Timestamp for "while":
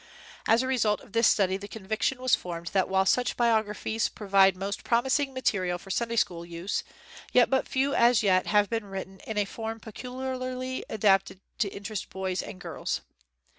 2.89-3.05